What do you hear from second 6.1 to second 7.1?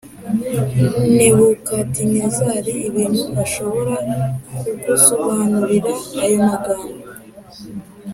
ayo magambo